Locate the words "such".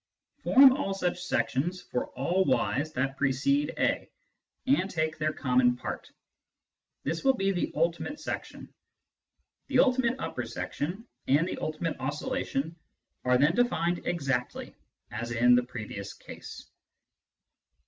0.95-1.21